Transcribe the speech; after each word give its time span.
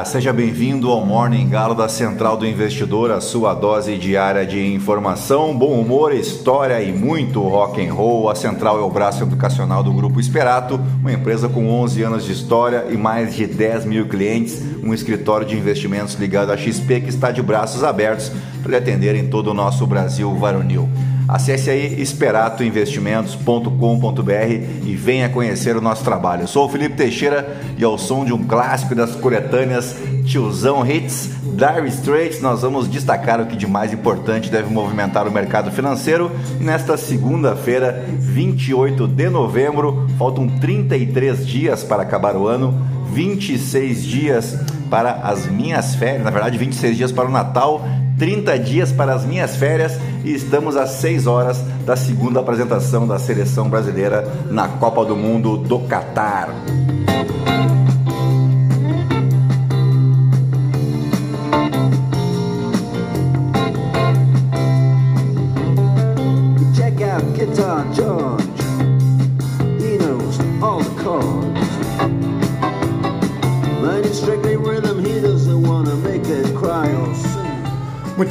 Dia! 0.00 0.04
Seja 0.04 0.32
bem-vindo 0.32 0.90
ao 0.90 1.04
Morning 1.04 1.48
Galo 1.48 1.74
da 1.74 1.88
Central 1.88 2.36
do 2.36 2.46
Investidor, 2.46 3.10
a 3.10 3.20
sua 3.20 3.54
dose 3.54 3.96
diária 3.96 4.46
de 4.46 4.72
informação, 4.72 5.56
bom 5.56 5.80
humor, 5.80 6.14
história 6.14 6.82
e 6.82 6.92
muito 6.92 7.40
rock 7.40 7.84
and 7.84 7.92
roll. 7.92 8.28
A 8.28 8.34
Central 8.34 8.78
é 8.78 8.82
o 8.82 8.90
braço 8.90 9.22
educacional 9.22 9.82
do 9.82 9.92
Grupo 9.92 10.20
Esperato, 10.20 10.80
uma 11.00 11.12
empresa 11.12 11.48
com 11.48 11.68
11 11.68 12.02
anos 12.02 12.24
de 12.24 12.32
história 12.32 12.86
e 12.90 12.96
mais 12.96 13.34
de 13.34 13.46
10 13.46 13.84
mil 13.84 14.06
clientes, 14.08 14.62
um 14.82 14.92
escritório 14.94 15.46
de 15.46 15.56
investimentos 15.56 16.14
ligado 16.14 16.50
à 16.50 16.56
XP 16.56 17.00
que 17.00 17.08
está 17.08 17.30
de 17.30 17.42
braços 17.42 17.84
abertos 17.84 18.30
para 18.62 18.70
lhe 18.70 18.76
atender 18.76 19.14
em 19.14 19.28
todo 19.28 19.48
o 19.48 19.54
nosso 19.54 19.86
Brasil 19.86 20.34
varonil. 20.34 20.88
Acesse 21.30 21.70
aí 21.70 22.02
esperatoinvestimentos.com.br 22.02 24.30
e 24.84 24.96
venha 24.96 25.28
conhecer 25.28 25.76
o 25.76 25.80
nosso 25.80 26.02
trabalho. 26.02 26.42
Eu 26.42 26.48
sou 26.48 26.66
o 26.66 26.68
Felipe 26.68 26.96
Teixeira 26.96 27.56
e 27.78 27.84
ao 27.84 27.96
som 27.96 28.24
de 28.24 28.32
um 28.32 28.42
clássico 28.42 28.96
das 28.96 29.14
coletâneas 29.14 29.94
Tiozão 30.26 30.84
Hits, 30.84 31.30
Dire 31.44 31.88
Straits, 31.88 32.40
nós 32.40 32.62
vamos 32.62 32.88
destacar 32.88 33.40
o 33.40 33.46
que 33.46 33.56
de 33.56 33.64
mais 33.64 33.92
importante 33.92 34.50
deve 34.50 34.74
movimentar 34.74 35.28
o 35.28 35.30
mercado 35.30 35.70
financeiro. 35.70 36.32
nesta 36.58 36.96
segunda-feira, 36.96 38.04
28 38.18 39.06
de 39.06 39.28
novembro, 39.28 40.08
faltam 40.18 40.48
33 40.48 41.46
dias 41.46 41.84
para 41.84 42.02
acabar 42.02 42.34
o 42.34 42.48
ano, 42.48 42.74
26 43.12 44.04
dias 44.04 44.58
para 44.90 45.12
as 45.22 45.46
minhas 45.46 45.94
férias, 45.94 46.24
na 46.24 46.30
verdade 46.30 46.58
26 46.58 46.96
dias 46.96 47.12
para 47.12 47.28
o 47.28 47.30
Natal 47.30 47.86
30 48.20 48.58
dias 48.58 48.92
para 48.92 49.14
as 49.14 49.24
minhas 49.24 49.56
férias 49.56 49.98
e 50.22 50.34
estamos 50.34 50.76
às 50.76 50.90
6 50.90 51.26
horas 51.26 51.64
da 51.86 51.96
segunda 51.96 52.38
apresentação 52.38 53.08
da 53.08 53.18
seleção 53.18 53.70
brasileira 53.70 54.30
na 54.50 54.68
Copa 54.68 55.06
do 55.06 55.16
Mundo 55.16 55.56
do 55.56 55.78
Catar. 55.80 56.79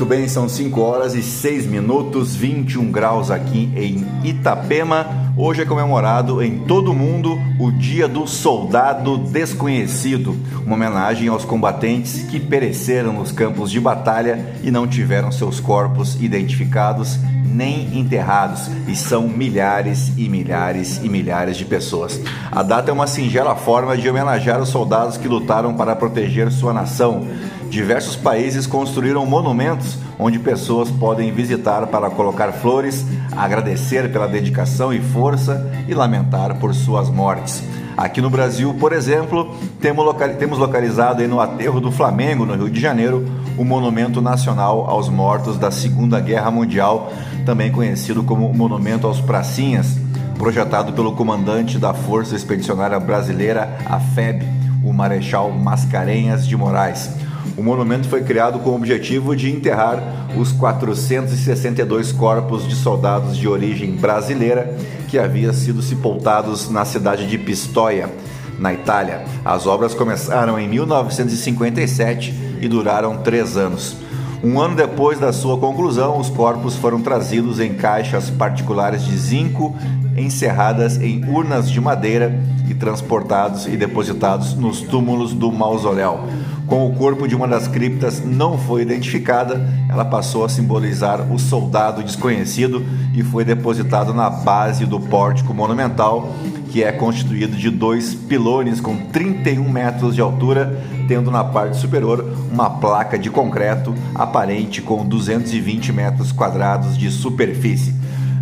Bem, 0.10 0.28
são 0.28 0.50
5 0.50 0.82
horas 0.82 1.14
e 1.14 1.22
6 1.22 1.68
minutos, 1.68 2.36
21 2.36 2.92
graus 2.92 3.30
aqui 3.30 3.72
em 3.76 4.28
Itapema. 4.28 5.06
Hoje 5.38 5.62
é 5.62 5.66
comemorado 5.66 6.42
em 6.42 6.62
todo 6.62 6.90
o 6.90 6.96
mundo 6.96 7.38
o 7.60 7.72
Dia 7.72 8.08
do 8.08 8.26
Soldado 8.26 9.20
Desconhecido, 9.20 10.36
uma 10.66 10.74
homenagem 10.74 11.28
aos 11.28 11.46
combatentes 11.46 12.24
que 12.24 12.40
pereceram 12.40 13.14
nos 13.14 13.32
campos 13.32 13.70
de 13.70 13.80
batalha 13.80 14.56
e 14.64 14.72
não 14.72 14.88
tiveram 14.88 15.32
seus 15.32 15.60
corpos 15.60 16.20
identificados 16.20 17.20
nem 17.46 18.00
enterrados, 18.00 18.70
e 18.88 18.96
são 18.96 19.28
milhares 19.28 20.12
e 20.18 20.30
milhares 20.30 21.02
e 21.04 21.10
milhares 21.10 21.58
de 21.58 21.66
pessoas. 21.66 22.22
A 22.52 22.64
data 22.64 22.90
é 22.90 22.94
uma 22.94 23.08
singela 23.08 23.56
forma 23.56 23.98
de 23.98 24.10
homenagear 24.10 24.62
os 24.62 24.70
soldados 24.70 25.18
que 25.18 25.28
lutaram 25.28 25.74
para 25.74 25.96
proteger 25.96 26.52
sua 26.52 26.74
nação 26.74 27.28
diversos 27.70 28.16
países 28.16 28.66
construíram 28.66 29.26
monumentos 29.26 29.98
onde 30.18 30.40
pessoas 30.40 30.90
podem 30.90 31.32
visitar 31.32 31.88
para 31.88 32.10
colocar 32.10 32.52
flores, 32.52 33.06
agradecer 33.32 34.12
pela 34.12 34.28
dedicação 34.28 34.94
e 34.94 35.00
força 35.00 35.72
e 35.88 35.94
lamentar 35.94 36.56
por 36.60 36.74
suas 36.74 37.10
mortes. 37.10 37.64
Aqui 37.96 38.22
no 38.22 38.30
Brasil, 38.30 38.74
por 38.80 38.94
exemplo, 38.94 39.56
temos 39.82 40.58
localizado 40.58 41.28
no 41.28 41.40
aterro 41.40 41.82
do 41.82 41.92
Flamengo, 41.92 42.46
no 42.46 42.56
Rio 42.56 42.70
de 42.70 42.80
Janeiro, 42.80 43.26
o 43.58 43.66
Monumento 43.66 44.22
Nacional 44.22 44.90
aos 44.90 45.10
Mortos 45.10 45.58
da 45.58 45.70
Segunda 45.70 46.20
Guerra 46.20 46.50
Mundial, 46.50 47.12
também 47.46 47.72
conhecido 47.72 48.24
como 48.24 48.54
Monumento 48.54 49.06
aos 49.06 49.20
Pracinhas, 49.20 49.98
projetado 50.38 50.94
pelo 50.94 51.12
comandante 51.12 51.78
da 51.78 51.94
Força 51.94 52.36
Expedicionária 52.36 53.00
Brasileira, 53.00 53.78
a 53.86 54.00
FEB, 54.00 54.46
o 54.82 54.94
Marechal 54.94 55.52
Mascarenhas 55.52 56.48
de 56.48 56.56
Moraes. 56.56 57.10
O 57.58 57.64
monumento 57.64 58.08
foi 58.08 58.24
criado 58.24 58.60
com 58.60 58.72
o 58.72 58.76
objetivo 58.76 59.36
de 59.36 59.52
enterrar 59.52 60.02
os 60.38 60.52
462 60.52 62.12
corpos 62.12 62.68
de 62.68 62.76
soldados 62.76 63.38
de 63.38 63.48
origem 63.48 63.96
brasileira 63.96 64.78
que 65.08 65.18
haviam 65.18 65.54
sido 65.54 65.82
sepultados 65.82 66.70
na 66.70 66.86
cidade 66.86 67.28
de 67.28 67.38
Pistoia, 67.38 68.10
na 68.58 68.74
Itália. 68.74 69.24
As 69.44 69.66
obras 69.66 69.94
começaram 69.94 70.60
em 70.60 70.68
1957 70.68 72.58
e 72.62 72.68
duraram 72.68 73.18
três 73.18 73.58
anos. 73.58 73.96
Um 74.42 74.60
ano 74.60 74.76
depois 74.76 75.20
da 75.20 75.34
sua 75.34 75.58
conclusão, 75.58 76.18
os 76.18 76.30
corpos 76.30 76.76
foram 76.76 77.02
trazidos 77.02 77.60
em 77.60 77.74
caixas 77.74 78.30
particulares 78.30 79.04
de 79.04 79.18
zinco, 79.18 79.76
encerradas 80.16 80.96
em 81.02 81.26
urnas 81.26 81.70
de 81.70 81.82
madeira 81.82 82.40
e 82.70 82.74
transportados 82.74 83.66
e 83.68 83.76
depositados 83.76 84.54
nos 84.54 84.80
túmulos 84.80 85.34
do 85.34 85.52
mausoléu. 85.52 86.22
Com 86.70 86.86
o 86.86 86.94
corpo 86.94 87.28
de 87.28 87.36
uma 87.36 87.48
das 87.48 87.68
criptas 87.68 88.24
não 88.24 88.56
foi 88.56 88.84
identificada, 88.84 89.68
ela 89.90 90.06
passou 90.06 90.46
a 90.46 90.50
simbolizar 90.50 91.20
o 91.34 91.40
soldado 91.40 92.04
desconhecido 92.04 92.86
e 93.12 93.24
foi 93.24 93.44
depositado 93.44 94.14
na 94.14 94.30
base 94.30 94.86
do 94.86 95.00
pórtico 95.00 95.52
monumental, 95.52 96.32
que 96.70 96.84
é 96.84 96.92
constituído 96.92 97.58
de 97.58 97.72
dois 97.72 98.14
pilones 98.14 98.80
com 98.80 98.96
31 98.96 99.68
metros 99.68 100.14
de 100.14 100.22
altura, 100.22 100.80
tendo 101.08 101.32
na 101.32 101.44
parte 101.44 101.76
superior 101.76 102.24
uma 102.52 102.70
placa 102.70 103.18
de 103.18 103.32
concreto 103.32 103.96
aparente 104.14 104.80
com 104.80 105.04
220 105.04 105.92
metros 105.92 106.32
quadrados 106.32 106.96
de 106.96 107.10
superfície. 107.10 107.96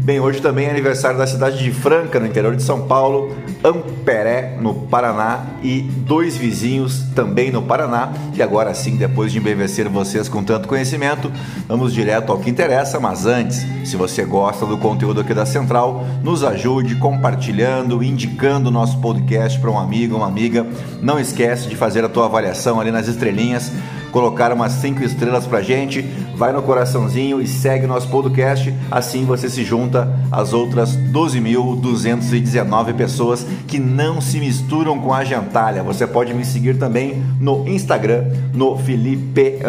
Bem, 0.07 0.21
hoje 0.21 0.41
também 0.41 0.67
é 0.67 0.69
aniversário 0.69 1.17
da 1.17 1.27
cidade 1.27 1.61
de 1.61 1.69
Franca, 1.69 2.17
no 2.17 2.25
interior 2.25 2.55
de 2.55 2.63
São 2.63 2.87
Paulo, 2.87 3.35
Amperé, 3.61 4.57
no 4.57 4.73
Paraná, 4.73 5.47
e 5.61 5.81
dois 5.81 6.37
vizinhos 6.37 7.03
também 7.13 7.51
no 7.51 7.61
Paraná. 7.61 8.13
E 8.33 8.41
agora 8.41 8.73
sim, 8.73 8.95
depois 8.95 9.33
de 9.33 9.39
embevecer 9.39 9.89
vocês 9.89 10.29
com 10.29 10.41
tanto 10.41 10.65
conhecimento, 10.65 11.29
vamos 11.67 11.93
direto 11.93 12.31
ao 12.31 12.39
que 12.39 12.49
interessa. 12.49 13.01
Mas 13.01 13.25
antes, 13.25 13.65
se 13.83 13.97
você 13.97 14.23
gosta 14.23 14.65
do 14.65 14.77
conteúdo 14.77 15.19
aqui 15.19 15.33
da 15.33 15.45
Central, 15.45 16.05
nos 16.23 16.41
ajude 16.41 16.95
compartilhando, 16.95 18.01
indicando 18.01 18.69
o 18.69 18.71
nosso 18.71 19.01
podcast 19.01 19.59
para 19.59 19.71
um 19.71 19.77
amigo, 19.77 20.15
uma 20.15 20.27
amiga. 20.27 20.65
Não 21.01 21.19
esquece 21.19 21.67
de 21.67 21.75
fazer 21.75 22.05
a 22.05 22.09
tua 22.09 22.27
avaliação 22.27 22.79
ali 22.79 22.91
nas 22.91 23.09
estrelinhas 23.09 23.73
colocar 24.11 24.51
umas 24.51 24.71
5 24.73 25.03
estrelas 25.03 25.45
pra 25.45 25.61
gente, 25.61 26.01
vai 26.35 26.51
no 26.51 26.61
coraçãozinho 26.61 27.41
e 27.41 27.47
segue 27.47 27.85
nosso 27.85 28.07
podcast. 28.09 28.73
Assim 28.89 29.25
você 29.25 29.49
se 29.49 29.63
junta 29.63 29.96
às 30.31 30.53
outras 30.53 30.97
12.219 30.97 32.93
pessoas 32.93 33.45
que 33.67 33.79
não 33.79 34.19
se 34.19 34.39
misturam 34.39 34.99
com 34.99 35.13
a 35.13 35.23
gentalha. 35.23 35.83
Você 35.83 36.05
pode 36.05 36.33
me 36.33 36.43
seguir 36.43 36.77
também 36.77 37.23
no 37.39 37.67
Instagram, 37.67 38.25
no 38.53 38.77
Felipe 38.77 39.59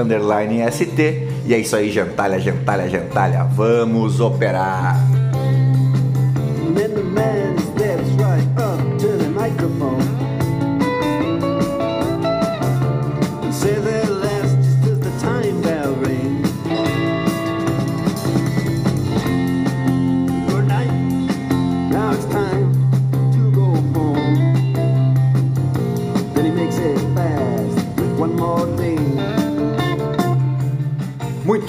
ST. 0.71 1.29
E 1.47 1.55
é 1.55 1.59
isso 1.59 1.77
aí, 1.77 1.91
gentalha, 1.91 2.39
gentalha, 2.41 2.89
gentalha. 2.89 3.45
Vamos 3.45 4.21
operar! 4.21 5.18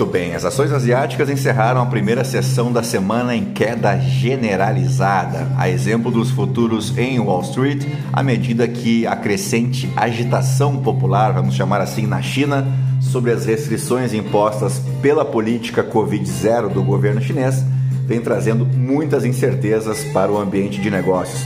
Bem, 0.09 0.33
as 0.33 0.43
ações 0.43 0.71
asiáticas 0.71 1.29
encerraram 1.29 1.81
a 1.81 1.85
primeira 1.85 2.23
sessão 2.23 2.71
da 2.71 2.81
semana 2.81 3.35
em 3.35 3.45
queda 3.53 3.97
generalizada, 3.99 5.47
a 5.57 5.69
exemplo 5.69 6.11
dos 6.11 6.31
futuros 6.31 6.97
em 6.97 7.19
Wall 7.19 7.41
Street, 7.41 7.85
à 8.11 8.23
medida 8.23 8.67
que 8.67 9.05
a 9.05 9.15
crescente 9.15 9.89
agitação 9.95 10.77
popular, 10.77 11.33
vamos 11.33 11.55
chamar 11.55 11.79
assim, 11.79 12.07
na 12.07 12.21
China, 12.21 12.67
sobre 12.99 13.31
as 13.31 13.45
restrições 13.45 14.13
impostas 14.13 14.81
pela 15.01 15.23
política 15.23 15.83
Covid-0 15.83 16.69
do 16.69 16.83
governo 16.83 17.21
chinês, 17.21 17.63
vem 18.05 18.19
trazendo 18.19 18.65
muitas 18.65 19.23
incertezas 19.23 20.03
para 20.05 20.31
o 20.31 20.37
ambiente 20.37 20.81
de 20.81 20.89
negócios. 20.89 21.45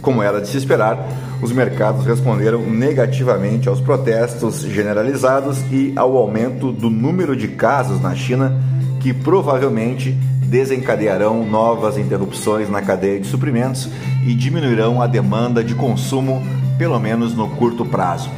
Como 0.00 0.22
era 0.22 0.40
de 0.40 0.48
se 0.48 0.56
esperar, 0.56 0.98
os 1.42 1.52
mercados 1.52 2.04
responderam 2.04 2.60
negativamente 2.62 3.68
aos 3.68 3.80
protestos 3.80 4.60
generalizados 4.60 5.58
e 5.70 5.92
ao 5.96 6.16
aumento 6.16 6.70
do 6.70 6.90
número 6.90 7.34
de 7.34 7.48
casos 7.48 8.00
na 8.00 8.14
China, 8.14 8.60
que 9.00 9.14
provavelmente 9.14 10.12
desencadearão 10.42 11.46
novas 11.46 11.96
interrupções 11.96 12.68
na 12.68 12.82
cadeia 12.82 13.20
de 13.20 13.26
suprimentos 13.26 13.88
e 14.26 14.34
diminuirão 14.34 15.00
a 15.00 15.06
demanda 15.06 15.62
de 15.62 15.74
consumo 15.74 16.42
pelo 16.76 16.98
menos 16.98 17.34
no 17.34 17.48
curto 17.50 17.84
prazo. 17.84 18.28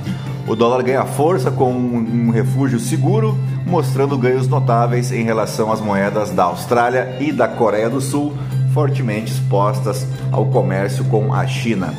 O 0.46 0.54
dólar 0.54 0.82
ganha 0.82 1.04
força 1.04 1.50
com 1.50 1.72
um 1.72 2.30
refúgio 2.30 2.78
seguro, 2.78 3.38
mostrando 3.64 4.18
ganhos 4.18 4.48
notáveis 4.48 5.12
em 5.12 5.22
relação 5.22 5.72
às 5.72 5.80
moedas 5.80 6.30
da 6.30 6.44
Austrália 6.44 7.16
e 7.20 7.32
da 7.32 7.48
Coreia 7.48 7.88
do 7.88 8.00
Sul, 8.00 8.32
fortemente 8.74 9.32
expostas 9.32 10.06
ao 10.30 10.46
comércio 10.46 11.04
com 11.04 11.32
a 11.32 11.46
China. 11.46 11.94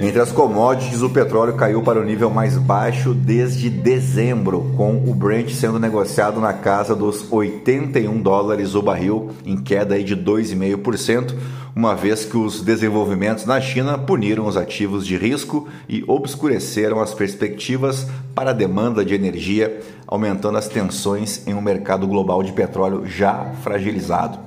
Entre 0.00 0.20
as 0.20 0.30
commodities, 0.30 1.02
o 1.02 1.10
petróleo 1.10 1.54
caiu 1.54 1.82
para 1.82 2.00
o 2.00 2.04
nível 2.04 2.30
mais 2.30 2.56
baixo 2.56 3.12
desde 3.12 3.68
dezembro, 3.68 4.72
com 4.76 4.94
o 4.94 5.12
Brent 5.12 5.50
sendo 5.50 5.76
negociado 5.80 6.40
na 6.40 6.52
casa 6.52 6.94
dos 6.94 7.26
81 7.32 8.22
dólares 8.22 8.76
o 8.76 8.82
barril, 8.82 9.32
em 9.44 9.56
queda 9.56 10.00
de 10.00 10.16
2,5%, 10.16 11.34
uma 11.74 11.96
vez 11.96 12.24
que 12.24 12.36
os 12.36 12.60
desenvolvimentos 12.60 13.44
na 13.44 13.60
China 13.60 13.98
puniram 13.98 14.46
os 14.46 14.56
ativos 14.56 15.04
de 15.04 15.16
risco 15.16 15.66
e 15.88 16.04
obscureceram 16.06 17.00
as 17.00 17.12
perspectivas 17.12 18.06
para 18.36 18.50
a 18.50 18.54
demanda 18.54 19.04
de 19.04 19.14
energia, 19.14 19.80
aumentando 20.06 20.58
as 20.58 20.68
tensões 20.68 21.44
em 21.44 21.54
um 21.54 21.60
mercado 21.60 22.06
global 22.06 22.44
de 22.44 22.52
petróleo 22.52 23.04
já 23.04 23.52
fragilizado. 23.64 24.38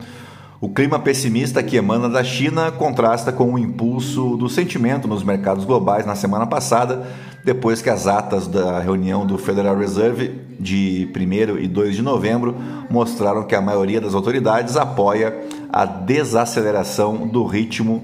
O 0.62 0.70
clima 0.70 1.00
pessimista 1.00 1.64
que 1.64 1.76
emana 1.76 2.08
da 2.08 2.24
China 2.24 2.70
contrasta 2.70 3.32
com 3.32 3.52
o 3.52 3.58
impulso 3.58 4.38
do 4.38 4.48
sentimento 4.48 5.08
nos 5.08 5.24
mercados 5.24 5.66
globais 5.66 6.06
na 6.06 6.14
semana 6.14 6.46
passada, 6.46 7.02
depois 7.44 7.82
que 7.82 7.90
as 7.90 8.06
atas 8.06 8.46
da 8.46 8.80
reunião 8.80 9.26
do 9.26 9.40
Federal 9.40 9.76
Reserve 9.76 10.40
de 10.60 11.10
1 11.18 11.58
e 11.58 11.68
2 11.68 11.96
de 11.96 12.04
novembro 12.04 12.56
mostraram 12.92 13.42
que 13.42 13.56
a 13.56 13.62
maioria 13.62 14.00
das 14.00 14.14
autoridades 14.14 14.78
apoia 14.78 15.36
a 15.74 15.84
desaceleração 15.84 17.26
do 17.28 17.44
ritmo 17.44 18.04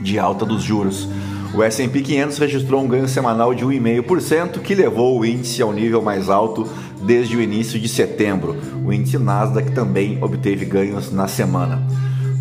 de 0.00 0.18
alta 0.18 0.44
dos 0.44 0.64
juros. 0.64 1.08
O 1.54 1.62
S&P 1.62 2.02
500 2.02 2.38
registrou 2.38 2.82
um 2.82 2.88
ganho 2.88 3.08
semanal 3.08 3.54
de 3.54 3.64
1,5%, 3.64 4.60
que 4.60 4.74
levou 4.74 5.18
o 5.18 5.24
índice 5.24 5.62
ao 5.62 5.72
nível 5.72 6.02
mais 6.02 6.28
alto 6.28 6.68
desde 7.02 7.36
o 7.36 7.40
início 7.40 7.78
de 7.78 7.88
setembro. 7.88 8.56
O 8.84 8.92
índice 8.92 9.18
Nasdaq 9.18 9.72
também 9.72 10.18
obteve 10.22 10.64
ganhos 10.64 11.12
na 11.12 11.28
semana. 11.28 11.82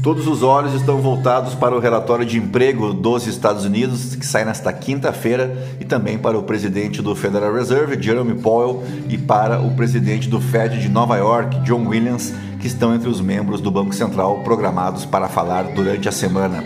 Todos 0.03 0.27
os 0.27 0.41
olhos 0.41 0.73
estão 0.73 1.01
voltados 1.01 1.53
para 1.53 1.75
o 1.75 1.79
relatório 1.79 2.25
de 2.25 2.37
emprego 2.37 2.93
dos 2.93 3.27
Estados 3.27 3.65
Unidos, 3.65 4.15
que 4.15 4.25
sai 4.25 4.45
nesta 4.45 4.71
quinta-feira, 4.71 5.67
e 5.81 5.85
também 5.85 6.17
para 6.17 6.37
o 6.37 6.43
presidente 6.43 7.01
do 7.01 7.13
Federal 7.13 7.53
Reserve, 7.53 8.01
Jerome 8.01 8.35
Powell, 8.35 8.83
e 9.09 9.17
para 9.17 9.59
o 9.59 9.75
presidente 9.75 10.29
do 10.29 10.39
Fed 10.39 10.79
de 10.79 10.87
Nova 10.87 11.17
York, 11.17 11.59
John 11.65 11.85
Williams, 11.87 12.33
que 12.59 12.67
estão 12.67 12.95
entre 12.95 13.09
os 13.09 13.19
membros 13.19 13.59
do 13.59 13.69
Banco 13.69 13.93
Central 13.93 14.43
programados 14.43 15.03
para 15.03 15.27
falar 15.27 15.63
durante 15.73 16.07
a 16.07 16.11
semana. 16.11 16.63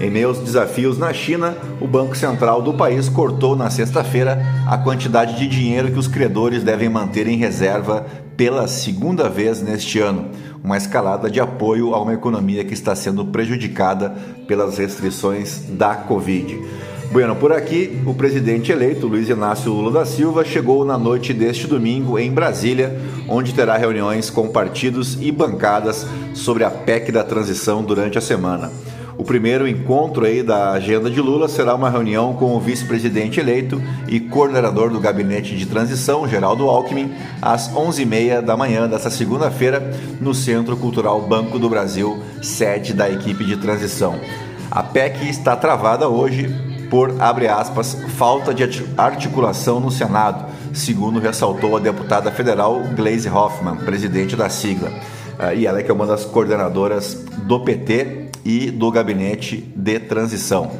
Em 0.00 0.10
meio 0.10 0.28
aos 0.28 0.38
desafios 0.38 0.96
na 0.96 1.12
China, 1.12 1.56
o 1.80 1.86
Banco 1.88 2.16
Central 2.16 2.62
do 2.62 2.72
país 2.72 3.08
cortou 3.08 3.56
na 3.56 3.68
sexta-feira 3.68 4.40
a 4.64 4.78
quantidade 4.78 5.36
de 5.36 5.48
dinheiro 5.48 5.90
que 5.90 5.98
os 5.98 6.06
credores 6.06 6.62
devem 6.62 6.88
manter 6.88 7.26
em 7.26 7.36
reserva 7.36 8.06
pela 8.36 8.68
segunda 8.68 9.28
vez 9.28 9.60
neste 9.60 9.98
ano, 9.98 10.26
uma 10.62 10.76
escalada 10.76 11.28
de 11.28 11.40
apoio 11.40 11.92
a 11.94 12.00
uma 12.00 12.14
economia 12.14 12.64
que 12.64 12.74
está 12.74 12.94
sendo 12.94 13.24
prejudicada 13.24 14.14
pelas 14.46 14.78
restrições 14.78 15.64
da 15.70 15.96
Covid. 15.96 16.56
Bueno, 17.10 17.34
por 17.34 17.52
aqui, 17.52 18.00
o 18.06 18.14
presidente 18.14 18.70
eleito 18.70 19.08
Luiz 19.08 19.28
Inácio 19.28 19.72
Lula 19.72 19.90
da 19.90 20.06
Silva 20.06 20.44
chegou 20.44 20.84
na 20.84 20.96
noite 20.96 21.32
deste 21.32 21.66
domingo 21.66 22.16
em 22.18 22.30
Brasília, 22.30 23.00
onde 23.28 23.52
terá 23.52 23.76
reuniões 23.76 24.30
com 24.30 24.46
partidos 24.46 25.18
e 25.20 25.32
bancadas 25.32 26.06
sobre 26.34 26.62
a 26.62 26.70
PEC 26.70 27.10
da 27.10 27.24
transição 27.24 27.82
durante 27.82 28.16
a 28.16 28.20
semana. 28.20 28.70
O 29.18 29.24
primeiro 29.24 29.66
encontro 29.66 30.24
aí 30.24 30.44
da 30.44 30.70
agenda 30.70 31.10
de 31.10 31.20
Lula 31.20 31.48
será 31.48 31.74
uma 31.74 31.90
reunião 31.90 32.34
com 32.34 32.54
o 32.54 32.60
vice-presidente 32.60 33.40
eleito 33.40 33.82
e 34.06 34.20
coordenador 34.20 34.90
do 34.90 35.00
gabinete 35.00 35.56
de 35.56 35.66
transição, 35.66 36.28
Geraldo 36.28 36.70
Alckmin, 36.70 37.12
às 37.42 37.68
11h30 37.68 38.42
da 38.42 38.56
manhã 38.56 38.88
desta 38.88 39.10
segunda-feira, 39.10 39.92
no 40.20 40.32
Centro 40.32 40.76
Cultural 40.76 41.20
Banco 41.22 41.58
do 41.58 41.68
Brasil, 41.68 42.22
sede 42.40 42.94
da 42.94 43.10
equipe 43.10 43.44
de 43.44 43.56
transição. 43.56 44.20
A 44.70 44.84
PEC 44.84 45.28
está 45.28 45.56
travada 45.56 46.08
hoje 46.08 46.48
por, 46.88 47.20
abre 47.20 47.48
aspas, 47.48 47.94
falta 48.16 48.54
de 48.54 48.62
articulação 48.96 49.80
no 49.80 49.90
Senado, 49.90 50.46
segundo 50.72 51.18
ressaltou 51.18 51.76
a 51.76 51.80
deputada 51.80 52.30
federal 52.30 52.84
Gleisi 52.94 53.28
Hoffmann, 53.28 53.78
presidente 53.78 54.36
da 54.36 54.48
sigla. 54.48 54.92
Ah, 55.36 55.54
e 55.54 55.66
ela 55.66 55.80
é 55.80 55.82
que 55.82 55.90
é 55.90 55.94
uma 55.94 56.06
das 56.06 56.24
coordenadoras 56.24 57.14
do 57.46 57.60
PT 57.60 58.27
e 58.44 58.70
do 58.70 58.90
gabinete 58.90 59.64
de 59.74 59.98
transição. 59.98 60.70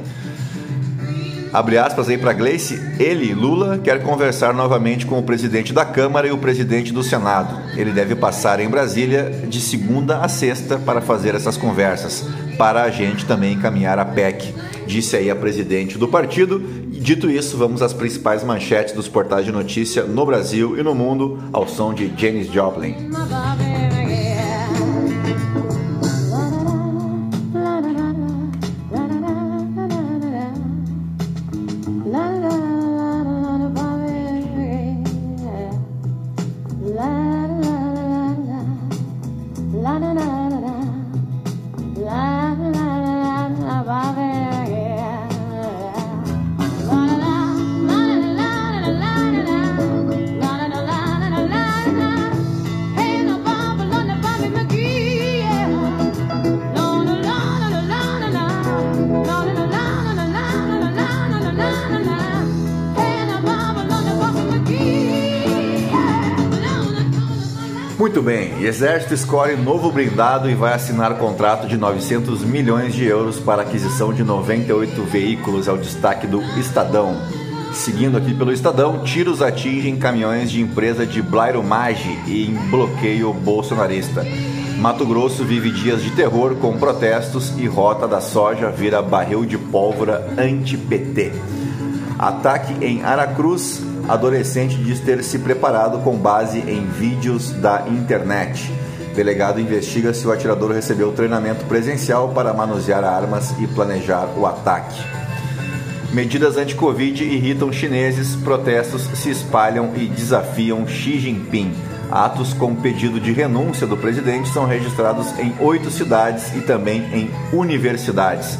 Abre 1.52 1.78
aspas 1.78 2.08
aí 2.08 2.18
para 2.18 2.34
Gleice, 2.34 2.78
ele, 2.98 3.32
Lula, 3.32 3.78
quer 3.78 4.02
conversar 4.02 4.52
novamente 4.52 5.06
com 5.06 5.18
o 5.18 5.22
presidente 5.22 5.72
da 5.72 5.84
Câmara 5.84 6.28
e 6.28 6.30
o 6.30 6.36
presidente 6.36 6.92
do 6.92 7.02
Senado. 7.02 7.58
Ele 7.74 7.90
deve 7.90 8.14
passar 8.14 8.60
em 8.60 8.68
Brasília 8.68 9.30
de 9.48 9.58
segunda 9.60 10.18
a 10.18 10.28
sexta 10.28 10.78
para 10.78 11.00
fazer 11.00 11.34
essas 11.34 11.56
conversas, 11.56 12.24
para 12.58 12.82
a 12.82 12.90
gente 12.90 13.24
também 13.24 13.54
encaminhar 13.54 13.98
a 13.98 14.04
PEC, 14.04 14.54
disse 14.86 15.16
aí 15.16 15.30
a 15.30 15.36
presidente 15.36 15.96
do 15.96 16.06
partido. 16.06 16.60
Dito 16.88 17.30
isso, 17.30 17.56
vamos 17.56 17.80
às 17.80 17.94
principais 17.94 18.44
manchetes 18.44 18.92
dos 18.92 19.08
portais 19.08 19.46
de 19.46 19.52
notícia 19.52 20.02
no 20.02 20.26
Brasil 20.26 20.78
e 20.78 20.82
no 20.82 20.94
mundo, 20.94 21.38
ao 21.52 21.66
som 21.66 21.94
de 21.94 22.12
Janis 22.16 22.52
Joplin. 22.52 22.94
Muito 67.98 68.22
bem, 68.22 68.62
Exército 68.62 69.12
escolhe 69.12 69.56
novo 69.56 69.90
blindado 69.90 70.48
e 70.48 70.54
vai 70.54 70.72
assinar 70.72 71.18
contrato 71.18 71.66
de 71.66 71.76
900 71.76 72.44
milhões 72.44 72.94
de 72.94 73.04
euros 73.04 73.40
para 73.40 73.62
aquisição 73.62 74.14
de 74.14 74.22
98 74.22 75.02
veículos, 75.02 75.66
é 75.66 75.72
o 75.72 75.76
destaque 75.76 76.24
do 76.24 76.40
Estadão. 76.56 77.20
Seguindo 77.72 78.16
aqui 78.16 78.32
pelo 78.32 78.52
Estadão, 78.52 79.02
tiros 79.02 79.42
atingem 79.42 79.96
caminhões 79.96 80.48
de 80.48 80.60
empresa 80.60 81.04
de 81.04 81.20
Blairo 81.20 81.60
Maggi 81.60 82.16
e 82.28 82.46
em 82.46 82.54
bloqueio 82.70 83.32
bolsonarista. 83.32 84.24
Mato 84.78 85.04
Grosso 85.04 85.44
vive 85.44 85.72
dias 85.72 86.00
de 86.00 86.12
terror 86.12 86.54
com 86.54 86.78
protestos 86.78 87.52
e 87.58 87.66
rota 87.66 88.06
da 88.06 88.20
soja 88.20 88.70
vira 88.70 89.02
barril 89.02 89.44
de 89.44 89.58
pólvora 89.58 90.34
anti-PT. 90.38 91.32
Ataque 92.16 92.74
em 92.80 93.02
Aracruz 93.02 93.87
adolescente 94.06 94.76
diz 94.76 95.00
ter 95.00 95.22
se 95.24 95.38
preparado 95.38 95.98
com 96.00 96.16
base 96.16 96.58
em 96.58 96.86
vídeos 96.86 97.50
da 97.52 97.84
internet. 97.88 98.72
Delegado 99.14 99.60
investiga 99.60 100.14
se 100.14 100.26
o 100.26 100.32
atirador 100.32 100.72
recebeu 100.72 101.12
treinamento 101.12 101.64
presencial 101.64 102.28
para 102.28 102.54
manusear 102.54 103.02
armas 103.02 103.52
e 103.58 103.66
planejar 103.66 104.28
o 104.36 104.46
ataque. 104.46 105.02
Medidas 106.12 106.56
anti-Covid 106.56 107.22
irritam 107.22 107.72
chineses, 107.72 108.36
protestos 108.36 109.02
se 109.14 109.30
espalham 109.30 109.92
e 109.94 110.06
desafiam 110.06 110.86
Xi 110.86 111.18
Jinping. 111.18 111.74
Atos 112.10 112.54
com 112.54 112.74
pedido 112.74 113.20
de 113.20 113.32
renúncia 113.32 113.86
do 113.86 113.96
presidente 113.96 114.48
são 114.48 114.64
registrados 114.64 115.38
em 115.38 115.52
oito 115.60 115.90
cidades 115.90 116.54
e 116.56 116.62
também 116.62 117.04
em 117.12 117.30
universidades. 117.52 118.58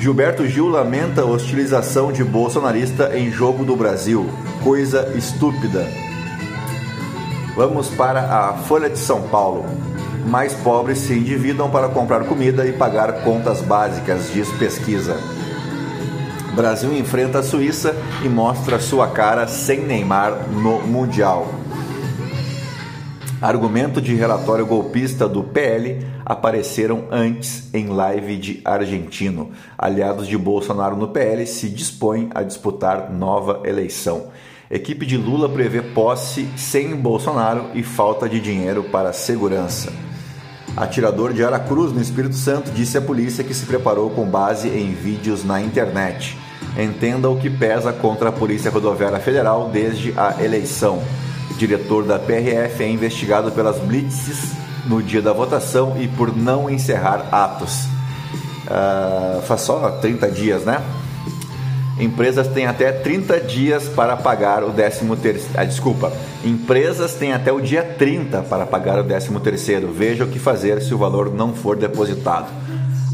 Gilberto 0.00 0.46
Gil 0.46 0.66
lamenta 0.66 1.20
a 1.20 1.26
hostilização 1.26 2.10
de 2.10 2.24
bolsonarista 2.24 3.14
em 3.14 3.30
jogo 3.30 3.66
do 3.66 3.76
Brasil. 3.76 4.30
Coisa 4.64 5.12
estúpida. 5.14 5.86
Vamos 7.54 7.90
para 7.90 8.22
a 8.22 8.54
Folha 8.54 8.88
de 8.88 8.98
São 8.98 9.28
Paulo. 9.28 9.66
Mais 10.26 10.54
pobres 10.54 11.00
se 11.00 11.12
endividam 11.12 11.68
para 11.68 11.90
comprar 11.90 12.24
comida 12.24 12.66
e 12.66 12.72
pagar 12.72 13.22
contas 13.24 13.60
básicas, 13.60 14.32
diz 14.32 14.48
pesquisa. 14.52 15.18
Brasil 16.54 16.96
enfrenta 16.96 17.40
a 17.40 17.42
Suíça 17.42 17.94
e 18.24 18.28
mostra 18.28 18.80
sua 18.80 19.08
cara 19.08 19.46
sem 19.46 19.80
Neymar 19.84 20.48
no 20.48 20.80
Mundial. 20.80 21.59
Argumento 23.40 24.02
de 24.02 24.14
relatório 24.14 24.66
golpista 24.66 25.26
do 25.26 25.42
PL 25.42 26.06
apareceram 26.26 27.04
antes 27.10 27.72
em 27.72 27.86
live 27.86 28.36
de 28.36 28.60
argentino. 28.62 29.52
Aliados 29.78 30.28
de 30.28 30.36
Bolsonaro 30.36 30.94
no 30.94 31.08
PL 31.08 31.46
se 31.46 31.70
dispõem 31.70 32.28
a 32.34 32.42
disputar 32.42 33.10
nova 33.10 33.62
eleição. 33.64 34.26
Equipe 34.70 35.06
de 35.06 35.16
Lula 35.16 35.48
prevê 35.48 35.80
posse 35.80 36.50
sem 36.54 36.94
Bolsonaro 36.94 37.70
e 37.72 37.82
falta 37.82 38.28
de 38.28 38.38
dinheiro 38.40 38.84
para 38.84 39.10
segurança. 39.10 39.90
Atirador 40.76 41.32
de 41.32 41.42
Aracruz, 41.42 41.92
no 41.92 42.00
Espírito 42.00 42.36
Santo, 42.36 42.70
disse 42.70 42.98
à 42.98 43.00
polícia 43.00 43.42
que 43.42 43.54
se 43.54 43.64
preparou 43.64 44.10
com 44.10 44.26
base 44.26 44.68
em 44.68 44.92
vídeos 44.92 45.44
na 45.44 45.62
internet. 45.62 46.36
Entenda 46.78 47.30
o 47.30 47.38
que 47.38 47.48
pesa 47.48 47.90
contra 47.90 48.28
a 48.28 48.32
Polícia 48.32 48.70
Rodoviária 48.70 49.18
Federal 49.18 49.70
desde 49.70 50.12
a 50.14 50.44
eleição 50.44 51.02
diretor 51.60 52.04
da 52.04 52.18
PRF, 52.18 52.82
é 52.82 52.88
investigado 52.88 53.52
pelas 53.52 53.78
blitzes 53.78 54.52
no 54.86 55.02
dia 55.02 55.20
da 55.20 55.30
votação 55.30 55.94
e 56.00 56.08
por 56.08 56.34
não 56.34 56.70
encerrar 56.70 57.28
atos. 57.30 57.84
Uh, 58.64 59.42
faz 59.42 59.60
só 59.60 59.90
30 59.90 60.30
dias, 60.30 60.64
né? 60.64 60.82
Empresas 61.98 62.48
têm 62.48 62.64
até 62.64 62.90
30 62.90 63.40
dias 63.40 63.88
para 63.88 64.16
pagar 64.16 64.64
o 64.64 64.70
13 64.70 65.04
terceiro. 65.16 65.54
Ah, 65.54 65.64
desculpa. 65.64 66.10
Empresas 66.42 67.12
têm 67.12 67.34
até 67.34 67.52
o 67.52 67.60
dia 67.60 67.82
30 67.82 68.40
para 68.44 68.64
pagar 68.64 68.98
o 68.98 69.04
13 69.04 69.28
terceiro. 69.40 69.92
Veja 69.92 70.24
o 70.24 70.28
que 70.28 70.38
fazer 70.38 70.80
se 70.80 70.94
o 70.94 70.98
valor 70.98 71.30
não 71.30 71.52
for 71.52 71.76
depositado. 71.76 72.48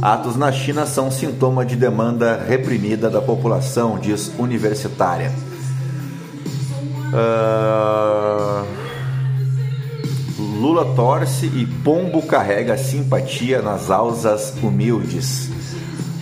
Atos 0.00 0.36
na 0.36 0.52
China 0.52 0.86
são 0.86 1.10
sintoma 1.10 1.66
de 1.66 1.74
demanda 1.74 2.44
reprimida 2.46 3.10
da 3.10 3.20
população, 3.20 3.98
diz 3.98 4.30
universitária. 4.38 5.32
Uh... 7.12 8.86
Lula 10.38 10.94
torce 10.94 11.46
e 11.46 11.66
Pombo 11.84 12.22
carrega 12.22 12.76
simpatia 12.76 13.62
nas 13.62 13.90
alças 13.90 14.54
humildes. 14.62 15.48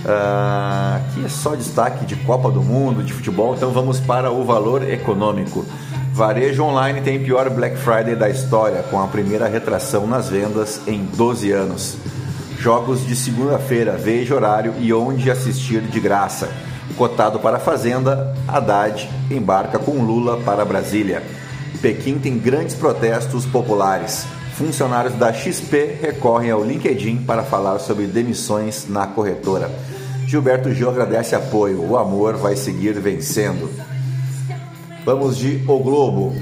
Uh, 0.05 0.97
aqui 0.97 1.25
é 1.25 1.29
só 1.29 1.55
destaque 1.55 2.05
de 2.05 2.15
Copa 2.17 2.51
do 2.51 2.63
Mundo, 2.63 3.03
de 3.03 3.13
futebol, 3.13 3.55
então 3.55 3.71
vamos 3.71 4.01
para 4.01 4.31
o 4.31 4.45
valor 4.45 4.89
econômico. 4.89 5.65
Varejo 6.13 6.63
online 6.63 7.01
tem 7.01 7.25
pior 7.25 7.49
Black 7.49 7.77
Friday 7.77 8.15
da 8.15 8.29
história, 8.29 8.83
com 8.83 9.01
a 9.01 9.07
primeira 9.07 9.49
retração 9.49 10.07
nas 10.07 10.29
vendas 10.29 10.81
em 10.87 11.05
12 11.17 11.51
anos. 11.51 11.97
Jogos 12.59 13.07
de 13.07 13.17
segunda-feira, 13.17 13.97
veja 13.97 14.35
horário 14.35 14.75
e 14.79 14.93
onde 14.93 15.31
assistir 15.31 15.81
de 15.81 16.01
graça. 16.01 16.49
Cotado 16.97 17.41
para 17.41 17.57
a 17.57 17.61
Fazenda, 17.61 18.37
Haddad 18.47 19.11
embarca 19.31 19.79
com 19.79 20.03
Lula 20.03 20.39
para 20.45 20.65
Brasília. 20.65 21.23
Pequim 21.83 22.19
tem 22.19 22.39
grandes 22.39 22.75
protestos 22.75 23.45
populares. 23.45 24.27
Funcionários 24.55 25.15
da 25.15 25.33
XP 25.33 25.99
recorrem 26.01 26.53
ao 26.53 26.65
LinkedIn 26.65 27.25
para 27.25 27.43
falar 27.43 27.81
sobre 27.81 28.07
demissões 28.07 28.89
na 28.89 29.07
corretora. 29.07 29.69
Gilberto 30.27 30.73
Gil 30.73 30.89
agradece 30.89 31.35
apoio. 31.35 31.83
O 31.85 31.99
amor 31.99 32.37
vai 32.37 32.55
seguir 32.55 32.93
vencendo. 33.01 33.69
Vamos 35.05 35.37
de 35.37 35.63
O 35.67 35.79
Globo, 35.81 36.35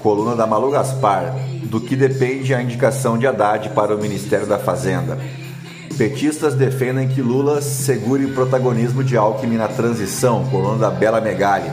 coluna 0.00 0.36
da 0.36 0.46
Malu 0.46 0.70
Gaspar. 0.70 1.34
Do 1.64 1.80
que 1.80 1.96
depende 1.96 2.54
a 2.54 2.62
indicação 2.62 3.18
de 3.18 3.26
Haddad 3.26 3.70
para 3.70 3.94
o 3.94 4.00
Ministério 4.00 4.46
da 4.46 4.58
Fazenda. 4.58 5.18
Petistas 5.98 6.54
defendem 6.54 7.08
que 7.08 7.20
Lula 7.20 7.60
segure 7.60 8.24
o 8.24 8.32
protagonismo 8.32 9.02
de 9.02 9.16
Alckmin 9.16 9.56
na 9.56 9.66
transição, 9.66 10.44
coluna 10.44 10.78
da 10.78 10.90
Bela 10.90 11.20
Megali. 11.20 11.68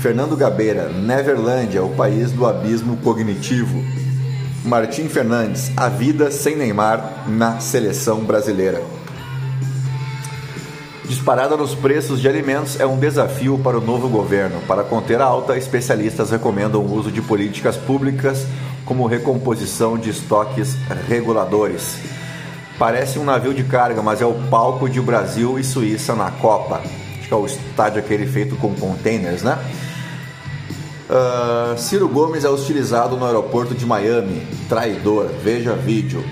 Fernando 0.00 0.36
Gabeira, 0.36 0.88
Neverlândia, 0.88 1.82
o 1.82 1.88
país 1.96 2.30
do 2.30 2.46
abismo 2.46 2.96
cognitivo. 2.98 3.82
Martim 4.64 5.08
Fernandes, 5.08 5.72
a 5.76 5.88
vida 5.88 6.30
sem 6.30 6.54
Neymar 6.54 7.24
na 7.26 7.58
seleção 7.58 8.20
brasileira. 8.20 8.80
Disparada 11.08 11.56
nos 11.56 11.74
preços 11.74 12.20
de 12.20 12.28
alimentos 12.28 12.78
é 12.78 12.86
um 12.86 13.00
desafio 13.00 13.58
para 13.58 13.76
o 13.76 13.84
novo 13.84 14.08
governo. 14.08 14.60
Para 14.68 14.84
conter 14.84 15.20
a 15.20 15.24
alta, 15.24 15.58
especialistas 15.58 16.30
recomendam 16.30 16.82
o 16.82 16.94
uso 16.94 17.10
de 17.10 17.20
políticas 17.20 17.76
públicas 17.76 18.46
como 18.84 19.06
recomposição 19.06 19.98
de 19.98 20.10
estoques 20.10 20.76
reguladores. 21.08 22.15
Parece 22.78 23.18
um 23.18 23.24
navio 23.24 23.54
de 23.54 23.64
carga, 23.64 24.02
mas 24.02 24.20
é 24.20 24.26
o 24.26 24.34
palco 24.50 24.88
de 24.88 25.00
Brasil 25.00 25.58
e 25.58 25.64
Suíça 25.64 26.14
na 26.14 26.30
Copa. 26.30 26.82
Acho 27.18 27.28
que 27.28 27.32
é 27.32 27.36
o 27.36 27.46
estádio 27.46 28.00
aquele 28.00 28.26
feito 28.26 28.54
com 28.56 28.74
containers, 28.74 29.42
né? 29.42 29.58
Uh, 31.08 31.78
Ciro 31.78 32.08
Gomes 32.08 32.44
é 32.44 32.50
hostilizado 32.50 33.16
no 33.16 33.24
aeroporto 33.24 33.74
de 33.74 33.86
Miami. 33.86 34.46
Traidor. 34.68 35.30
Veja 35.42 35.72
vídeo. 35.72 36.22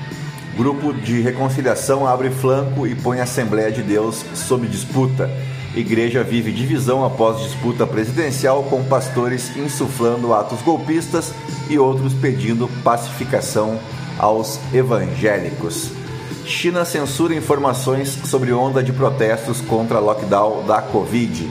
Grupo 0.56 0.92
de 0.92 1.20
reconciliação 1.20 2.06
abre 2.06 2.30
flanco 2.30 2.86
e 2.86 2.94
põe 2.94 3.20
a 3.20 3.24
Assembleia 3.24 3.72
de 3.72 3.82
Deus 3.82 4.24
sob 4.34 4.66
disputa. 4.66 5.30
Igreja 5.74 6.22
vive 6.22 6.52
divisão 6.52 7.04
após 7.04 7.40
disputa 7.40 7.86
presidencial, 7.86 8.62
com 8.64 8.84
pastores 8.84 9.56
insuflando 9.56 10.32
atos 10.32 10.62
golpistas 10.62 11.32
e 11.68 11.78
outros 11.78 12.12
pedindo 12.14 12.68
pacificação 12.84 13.80
aos 14.18 14.60
evangélicos. 14.72 16.03
China 16.46 16.84
censura 16.84 17.34
informações 17.34 18.18
sobre 18.26 18.52
onda 18.52 18.82
de 18.82 18.92
protestos 18.92 19.60
contra 19.62 19.98
lockdown 19.98 20.66
da 20.66 20.82
Covid. 20.82 21.44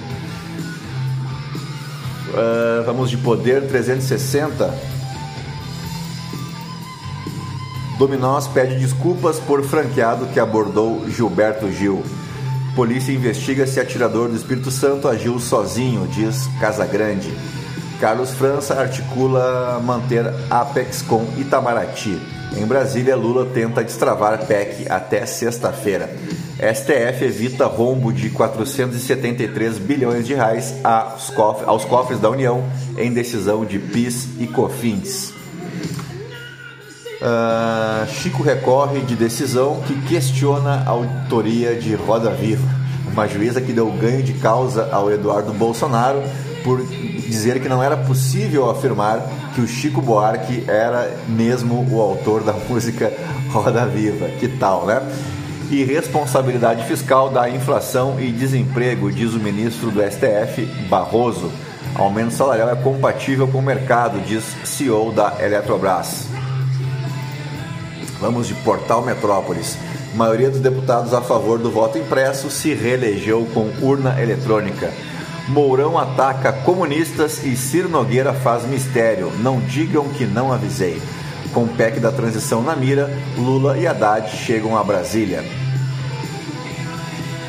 Uh, 2.29 2.83
vamos 2.85 3.09
de 3.09 3.17
poder 3.17 3.67
360. 3.67 4.73
Dominós 7.97 8.47
pede 8.47 8.75
desculpas 8.75 9.39
por 9.39 9.63
franqueado 9.63 10.27
que 10.27 10.39
abordou 10.39 11.09
Gilberto 11.09 11.71
Gil. 11.71 12.03
Polícia 12.75 13.11
investiga 13.11 13.67
se 13.67 13.79
atirador 13.79 14.29
do 14.29 14.35
Espírito 14.35 14.71
Santo 14.71 15.07
agiu 15.07 15.39
sozinho, 15.39 16.07
diz 16.07 16.47
Casagrande. 16.59 17.31
Carlos 17.99 18.31
França 18.31 18.73
articula 18.73 19.79
manter 19.83 20.25
Apex 20.49 21.01
com 21.03 21.23
Itamaraty. 21.37 22.42
Em 22.55 22.65
Brasília, 22.65 23.15
Lula 23.15 23.47
tenta 23.53 23.83
destravar 23.83 24.45
PEC 24.45 24.87
até 24.89 25.25
sexta-feira. 25.25 26.09
STF 26.57 27.25
evita 27.25 27.65
rombo 27.65 28.13
de 28.13 28.29
473 28.29 29.79
bilhões 29.79 30.25
de 30.25 30.33
reais 30.33 30.75
aos 31.65 31.83
cofres 31.85 32.19
da 32.19 32.29
União 32.29 32.63
em 32.97 33.11
decisão 33.11 33.65
de 33.65 33.79
PIS 33.79 34.29
e 34.39 34.47
COFINS. 34.47 35.33
Uh, 37.23 38.05
Chico 38.07 38.43
recorre 38.43 38.99
de 38.99 39.15
decisão 39.15 39.81
que 39.87 39.99
questiona 40.07 40.83
a 40.85 40.89
autoria 40.89 41.73
de 41.75 41.95
Roda 41.95 42.29
Viva. 42.29 42.67
Uma 43.11 43.27
juíza 43.27 43.61
que 43.61 43.71
deu 43.71 43.89
ganho 43.91 44.21
de 44.21 44.33
causa 44.33 44.89
ao 44.91 45.11
Eduardo 45.11 45.53
Bolsonaro 45.53 46.21
por 46.63 46.81
dizer 47.33 47.59
que 47.59 47.67
não 47.67 47.81
era 47.81 47.97
possível 47.97 48.69
afirmar 48.69 49.19
que 49.55 49.61
o 49.61 49.67
Chico 49.67 49.99
Buarque 49.99 50.63
era 50.67 51.11
mesmo 51.27 51.83
o 51.89 51.99
autor 51.99 52.43
da 52.43 52.53
música 52.69 53.11
Roda 53.51 53.87
Viva. 53.87 54.27
Que 54.39 54.47
tal, 54.47 54.85
né? 54.85 55.01
E 55.71 55.83
responsabilidade 55.83 56.85
fiscal 56.85 57.31
da 57.31 57.49
inflação 57.49 58.19
e 58.19 58.31
desemprego, 58.31 59.11
diz 59.11 59.33
o 59.33 59.39
ministro 59.39 59.89
do 59.89 59.99
STF, 60.03 60.63
Barroso. 60.87 61.51
Aumento 61.95 62.33
salarial 62.33 62.69
é 62.69 62.75
compatível 62.75 63.47
com 63.47 63.57
o 63.57 63.63
mercado, 63.63 64.19
diz 64.21 64.43
CEO 64.63 65.11
da 65.11 65.35
Eletrobras. 65.39 66.27
Vamos 68.19 68.47
de 68.47 68.53
Portal 68.55 69.01
Metrópolis. 69.01 69.75
A 70.13 70.15
maioria 70.15 70.51
dos 70.51 70.59
deputados 70.59 71.15
a 71.15 71.21
favor 71.21 71.57
do 71.57 71.71
voto 71.71 71.97
impresso 71.97 72.51
se 72.51 72.75
reelegeu 72.75 73.47
com 73.53 73.71
urna 73.81 74.21
eletrônica. 74.21 74.93
Mourão 75.47 75.97
ataca 75.97 76.53
comunistas 76.53 77.43
e 77.43 77.55
Ciro 77.55 77.89
Nogueira 77.89 78.33
faz 78.33 78.65
mistério. 78.65 79.31
Não 79.39 79.59
digam 79.59 80.07
que 80.09 80.25
não 80.25 80.53
avisei. 80.53 81.01
Com 81.53 81.65
o 81.65 81.67
PEC 81.67 81.99
da 81.99 82.11
transição 82.11 82.61
na 82.63 82.75
mira, 82.75 83.09
Lula 83.37 83.77
e 83.77 83.85
Haddad 83.85 84.29
chegam 84.29 84.77
a 84.77 84.83
Brasília. 84.83 85.43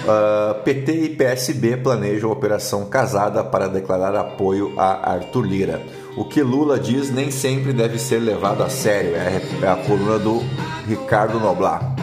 Uh, 0.04 0.10
ah, 0.10 0.54
PT 0.62 0.92
e 0.92 1.08
PSB 1.08 1.78
planejam 1.78 2.30
operação 2.30 2.84
casada 2.84 3.42
para 3.42 3.68
declarar 3.68 4.14
apoio 4.14 4.74
a 4.76 5.12
Arthur 5.12 5.46
Lira. 5.46 5.82
O 6.16 6.24
que 6.24 6.42
Lula 6.42 6.78
diz 6.78 7.10
nem 7.10 7.30
sempre 7.30 7.72
deve 7.72 7.98
ser 7.98 8.18
levado 8.18 8.62
a 8.62 8.68
sério. 8.68 9.14
É, 9.14 9.40
é 9.62 9.68
a 9.68 9.76
coluna 9.76 10.18
do 10.18 10.42
Ricardo 10.86 11.40
Noblar. 11.40 11.94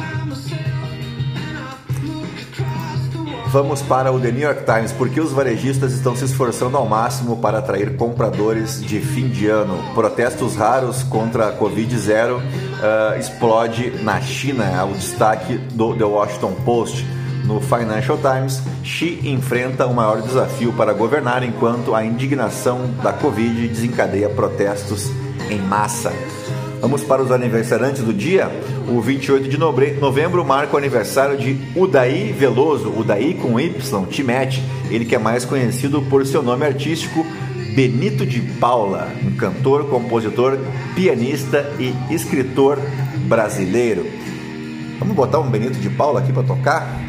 Vamos 3.51 3.81
para 3.81 4.13
o 4.13 4.17
The 4.17 4.31
New 4.31 4.43
York 4.43 4.63
Times, 4.63 4.93
porque 4.93 5.19
os 5.19 5.33
varejistas 5.33 5.91
estão 5.91 6.15
se 6.15 6.23
esforçando 6.23 6.77
ao 6.77 6.87
máximo 6.87 7.35
para 7.35 7.57
atrair 7.57 7.97
compradores 7.97 8.81
de 8.81 9.01
fim 9.01 9.27
de 9.27 9.47
ano. 9.47 9.77
Protestos 9.93 10.55
raros 10.55 11.03
contra 11.03 11.49
a 11.49 11.57
Covid-0 11.57 12.37
uh, 12.37 13.19
explode 13.19 13.91
na 14.03 14.21
China, 14.21 14.63
é 14.63 14.81
o 14.81 14.93
destaque 14.93 15.57
do 15.57 15.93
The 15.93 16.05
Washington 16.05 16.53
Post. 16.63 17.05
No 17.43 17.59
Financial 17.59 18.17
Times, 18.17 18.61
Xi 18.85 19.19
enfrenta 19.25 19.85
o 19.85 19.93
maior 19.93 20.21
desafio 20.21 20.71
para 20.71 20.93
governar 20.93 21.43
enquanto 21.43 21.93
a 21.93 22.05
indignação 22.05 22.89
da 23.03 23.11
Covid 23.11 23.67
desencadeia 23.67 24.29
protestos 24.29 25.11
em 25.49 25.59
massa. 25.59 26.13
Vamos 26.79 27.03
para 27.03 27.21
os 27.21 27.31
aniversariantes 27.31 28.01
do 28.01 28.13
dia. 28.13 28.49
O 28.93 28.99
28 28.99 29.47
de 29.47 29.57
novembro 29.57 30.43
marca 30.43 30.73
o 30.73 30.77
aniversário 30.77 31.37
de 31.37 31.57
Udaí 31.73 32.33
Veloso, 32.33 32.89
Udaí 32.89 33.33
com 33.35 33.57
Y, 33.57 34.05
Timete, 34.07 34.61
ele 34.89 35.05
que 35.05 35.15
é 35.15 35.17
mais 35.17 35.45
conhecido 35.45 36.01
por 36.01 36.25
seu 36.25 36.43
nome 36.43 36.65
artístico 36.65 37.25
Benito 37.73 38.25
de 38.25 38.41
Paula, 38.41 39.07
um 39.23 39.31
cantor, 39.37 39.87
compositor, 39.87 40.59
pianista 40.93 41.71
e 41.79 41.93
escritor 42.13 42.77
brasileiro. 43.29 44.05
Vamos 44.99 45.15
botar 45.15 45.39
um 45.39 45.49
Benito 45.49 45.79
de 45.79 45.89
Paula 45.89 46.19
aqui 46.19 46.33
para 46.33 46.43
tocar? 46.43 46.99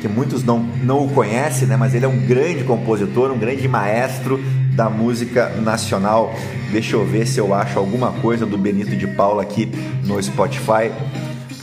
Que 0.00 0.08
muitos 0.08 0.42
não, 0.42 0.60
não 0.82 1.04
o 1.04 1.10
conhecem, 1.10 1.68
né? 1.68 1.76
mas 1.76 1.94
ele 1.94 2.06
é 2.06 2.08
um 2.08 2.26
grande 2.26 2.64
compositor, 2.64 3.30
um 3.30 3.38
grande 3.38 3.68
maestro 3.68 4.40
da 4.76 4.90
música 4.90 5.48
nacional. 5.62 6.32
Deixa 6.70 6.94
eu 6.94 7.04
ver 7.04 7.26
se 7.26 7.40
eu 7.40 7.54
acho 7.54 7.78
alguma 7.78 8.12
coisa 8.12 8.44
do 8.44 8.58
Benito 8.58 8.94
de 8.94 9.06
Paula 9.06 9.42
aqui 9.42 9.66
no 10.04 10.22
Spotify 10.22 10.92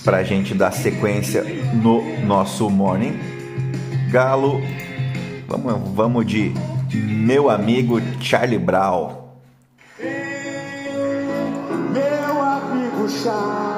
para 0.03 0.23
gente 0.23 0.53
dar 0.55 0.71
sequência 0.71 1.43
no 1.73 2.01
nosso 2.25 2.69
morning. 2.69 3.17
Galo, 4.09 4.59
vamos, 5.47 5.91
vamos 5.93 6.25
de 6.25 6.51
meu 6.93 7.49
amigo 7.49 8.01
Charlie 8.19 8.57
Brown. 8.57 9.23
Meu 11.91 12.41
amigo 12.41 13.07
Charlie, 13.09 13.72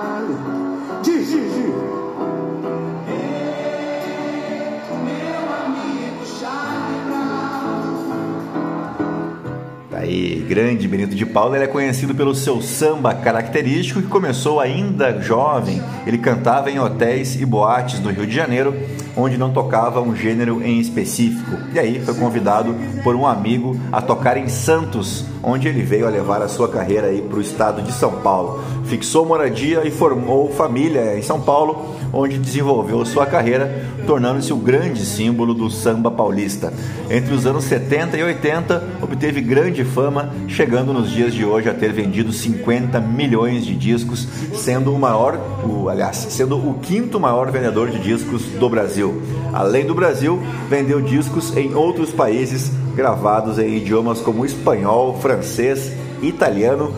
aí, 10.06 10.46
grande 10.48 10.88
Benito 10.88 11.16
de 11.16 11.26
Paula, 11.26 11.58
ele 11.58 11.66
é 11.66 11.68
conhecido 11.68 12.14
pelo 12.14 12.36
seu 12.36 12.62
samba 12.62 13.14
característico 13.14 14.02
que 14.02 14.08
começou 14.08 14.60
ainda 14.60 15.20
jovem. 15.20 15.82
Ele 16.06 16.18
cantava 16.18 16.70
em 16.70 16.80
hotéis 16.80 17.40
e 17.40 17.46
boates 17.46 18.00
do 18.00 18.10
Rio 18.10 18.28
de 18.28 18.36
Janeiro 18.36 18.74
onde 19.16 19.38
não 19.38 19.52
tocava 19.52 20.02
um 20.02 20.16
gênero 20.16 20.62
em 20.62 20.80
específico. 20.80 21.58
E 21.74 21.80
aí 21.80 22.00
foi 22.00 22.14
convidado 22.16 22.76
por 23.04 23.16
um 23.16 23.26
amigo 23.26 23.80
a 23.92 24.02
tocar 24.02 24.38
em 24.38 24.48
Santos, 24.48 25.26
onde 25.42 25.68
ele 25.68 25.84
veio 25.84 26.06
a 26.06 26.10
levar 26.10 26.42
a 26.42 26.48
sua 26.48 26.68
carreira 26.68 27.08
aí 27.08 27.22
para 27.22 27.38
o 27.38 27.42
estado 27.42 27.82
de 27.82 27.94
São 27.94 28.12
Paulo. 28.22 28.62
Fixou 28.88 29.25
moradia 29.25 29.82
e 29.86 29.92
formou 29.92 30.51
família 30.51 31.18
em 31.18 31.22
São 31.22 31.42
Paulo, 31.42 31.96
onde 32.13 32.38
desenvolveu 32.38 33.04
sua 33.06 33.25
carreira, 33.25 33.86
tornando-se 34.06 34.54
o 34.54 34.58
grande 34.58 35.04
símbolo 35.06 35.54
do 35.54 35.70
samba 35.70 36.12
paulista. 36.12 36.72
Entre 37.10 37.34
os 37.34 37.46
anos 37.46 37.63
70 37.65 38.18
e 38.18 38.24
80, 38.24 38.84
obteve 39.01 39.42
grande 39.42 39.84
fama, 39.84 40.32
chegando 40.48 40.94
nos 40.94 41.10
dias 41.10 41.34
de 41.34 41.44
hoje 41.44 41.70
a 41.70 41.74
ter 41.74 41.92
vendido 41.92 42.32
50 42.32 43.00
milhões 43.01 43.65
de 43.65 43.75
discos, 43.75 44.27
sendo 44.54 44.94
o 44.94 45.00
maior, 45.00 45.39
o, 45.63 45.89
aliás, 45.89 46.18
sendo 46.30 46.56
o 46.58 46.75
quinto 46.75 47.20
maior 47.20 47.51
vendedor 47.51 47.89
de 47.89 48.00
discos 48.00 48.44
do 48.60 48.70
Brasil. 48.70 49.22
Além 49.51 49.86
do 49.86 49.96
Brasil, 49.96 50.39
vendeu 50.70 51.01
discos 51.01 51.56
em 51.58 51.74
outros 51.74 52.12
países 52.12 52.72
gravados 52.96 53.60
em 53.60 53.75
idiomas 53.75 54.22
como 54.22 54.46
espanhol, 54.46 55.20
francês, 55.20 55.92
italiano, 56.22 56.94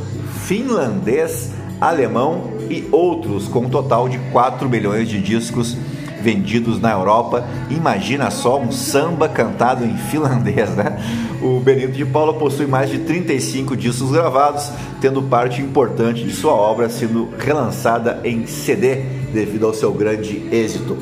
finlandês, 0.45 1.51
alemão 1.79 2.51
e 2.69 2.87
outros, 2.91 3.47
com 3.47 3.61
um 3.61 3.69
total 3.69 4.09
de 4.09 4.17
4 4.31 4.67
milhões 4.69 5.07
de 5.07 5.21
discos 5.21 5.77
vendidos 6.21 6.81
na 6.81 6.91
Europa. 6.91 7.47
Imagina 7.69 8.31
só 8.31 8.59
um 8.59 8.71
samba 8.71 9.29
cantado 9.29 9.85
em 9.85 9.95
finlandês, 9.97 10.69
né? 10.75 10.97
O 11.41 11.59
Benito 11.59 11.93
de 11.93 12.05
Paula 12.05 12.33
possui 12.33 12.65
mais 12.65 12.89
de 12.89 12.99
35 12.99 13.77
discos 13.77 14.11
gravados, 14.11 14.71
tendo 14.99 15.21
parte 15.21 15.61
importante 15.61 16.23
de 16.23 16.33
sua 16.33 16.53
obra 16.53 16.89
sendo 16.89 17.29
relançada 17.37 18.19
em 18.23 18.47
CD 18.47 19.03
devido 19.31 19.65
ao 19.65 19.73
seu 19.73 19.93
grande 19.93 20.47
êxito. 20.51 20.97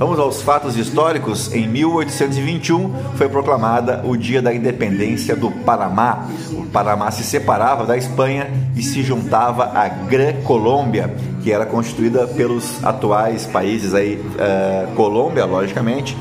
Vamos 0.00 0.18
aos 0.18 0.40
fatos 0.40 0.78
históricos. 0.78 1.52
Em 1.52 1.68
1821 1.68 2.90
foi 3.16 3.28
proclamada 3.28 4.00
o 4.02 4.16
Dia 4.16 4.40
da 4.40 4.50
Independência 4.50 5.36
do 5.36 5.50
Panamá. 5.50 6.26
O 6.52 6.64
Panamá 6.64 7.10
se 7.10 7.22
separava 7.22 7.84
da 7.84 7.98
Espanha 7.98 8.50
e 8.74 8.82
se 8.82 9.02
juntava 9.02 9.64
à 9.78 9.88
Grã-Colômbia, 9.88 11.14
que 11.42 11.52
era 11.52 11.66
constituída 11.66 12.26
pelos 12.26 12.82
atuais 12.82 13.44
países 13.44 13.92
aí, 13.92 14.14
uh, 14.14 14.90
Colômbia, 14.94 15.44
logicamente, 15.44 16.16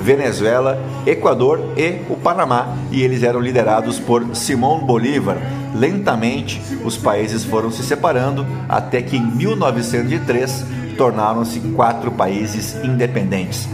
Venezuela, 0.00 0.80
Equador 1.04 1.72
e 1.76 2.02
o 2.08 2.14
Panamá, 2.14 2.76
e 2.92 3.02
eles 3.02 3.24
eram 3.24 3.40
liderados 3.40 3.98
por 3.98 4.24
Simão 4.36 4.86
Bolívar. 4.86 5.38
Lentamente, 5.74 6.62
os 6.84 6.96
países 6.96 7.42
foram 7.42 7.72
se 7.72 7.82
separando 7.82 8.46
até 8.68 9.02
que 9.02 9.16
em 9.16 9.26
1903 9.26 10.83
tornaram-se 10.94 11.60
quatro 11.60 12.10
países 12.10 12.74
independentes. 12.84 13.68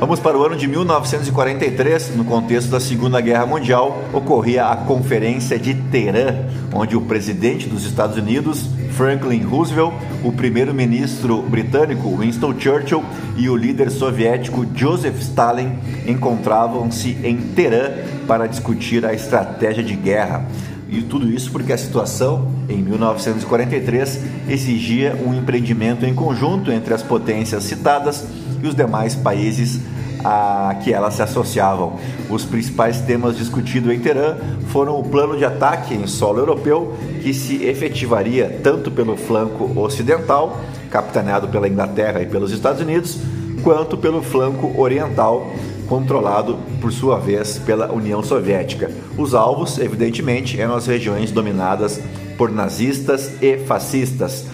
Vamos 0.00 0.18
para 0.18 0.38
o 0.38 0.42
ano 0.42 0.56
de 0.56 0.66
1943, 0.66 2.16
no 2.16 2.24
contexto 2.24 2.70
da 2.70 2.80
Segunda 2.80 3.20
Guerra 3.20 3.44
Mundial, 3.44 4.02
ocorria 4.14 4.64
a 4.64 4.74
Conferência 4.74 5.58
de 5.58 5.74
Teherã, 5.74 6.46
onde 6.72 6.96
o 6.96 7.02
presidente 7.02 7.68
dos 7.68 7.84
Estados 7.84 8.16
Unidos, 8.16 8.66
Franklin 8.92 9.42
Roosevelt, 9.42 9.92
o 10.24 10.32
primeiro-ministro 10.32 11.42
britânico 11.42 12.16
Winston 12.16 12.58
Churchill 12.58 13.04
e 13.36 13.50
o 13.50 13.56
líder 13.56 13.90
soviético 13.90 14.66
Joseph 14.74 15.20
Stalin 15.20 15.78
encontravam-se 16.06 17.18
em 17.22 17.36
Teherã 17.36 17.90
para 18.26 18.46
discutir 18.46 19.04
a 19.04 19.12
estratégia 19.12 19.84
de 19.84 19.94
guerra. 19.94 20.46
E 20.90 21.02
tudo 21.02 21.30
isso 21.30 21.52
porque 21.52 21.72
a 21.72 21.78
situação, 21.78 22.48
em 22.68 22.78
1943, 22.78 24.20
exigia 24.48 25.16
um 25.24 25.32
empreendimento 25.32 26.04
em 26.04 26.12
conjunto 26.12 26.72
entre 26.72 26.92
as 26.92 27.02
potências 27.02 27.62
citadas 27.64 28.26
e 28.62 28.66
os 28.66 28.74
demais 28.74 29.14
países 29.14 29.80
a 30.24 30.76
que 30.82 30.92
elas 30.92 31.14
se 31.14 31.22
associavam. 31.22 31.94
Os 32.28 32.44
principais 32.44 33.00
temas 33.00 33.36
discutidos 33.36 33.92
em 33.92 33.98
Teherã 33.98 34.36
foram 34.68 34.98
o 34.98 35.04
plano 35.04 35.36
de 35.36 35.44
ataque 35.44 35.94
em 35.94 36.06
solo 36.06 36.38
europeu, 36.38 36.94
que 37.22 37.32
se 37.32 37.64
efetivaria 37.64 38.60
tanto 38.62 38.90
pelo 38.90 39.16
flanco 39.16 39.70
ocidental, 39.80 40.60
capitaneado 40.90 41.48
pela 41.48 41.68
Inglaterra 41.68 42.20
e 42.20 42.26
pelos 42.26 42.52
Estados 42.52 42.80
Unidos, 42.82 43.18
quanto 43.62 43.96
pelo 43.96 44.22
flanco 44.22 44.78
oriental, 44.80 45.50
controlado 45.90 46.56
por 46.80 46.92
sua 46.92 47.18
vez 47.18 47.58
pela 47.58 47.92
União 47.92 48.22
Soviética. 48.22 48.88
Os 49.18 49.34
alvos, 49.34 49.76
evidentemente, 49.76 50.58
eram 50.60 50.76
as 50.76 50.86
regiões 50.86 51.32
dominadas 51.32 52.00
por 52.38 52.48
nazistas 52.48 53.42
e 53.42 53.58
fascistas. 53.58 54.46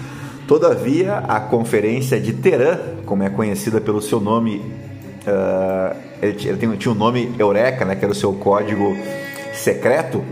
Todavia, 0.49 1.19
a 1.19 1.39
Conferência 1.39 2.19
de 2.19 2.33
Teherã, 2.33 2.79
como 3.05 3.23
é 3.23 3.29
conhecida 3.29 3.83
pelo 3.83 4.01
seu 4.01 4.19
nome, 4.19 4.63
uh, 5.27 5.95
ele, 6.23 6.33
tinha 6.79 6.91
o 6.91 6.97
um 6.97 6.99
nome 6.99 7.31
Eureka, 7.39 7.85
né, 7.85 7.95
que 7.95 8.05
era 8.07 8.13
o 8.13 8.17
seu 8.17 8.33
código 8.33 8.97
secreto, 9.53 10.25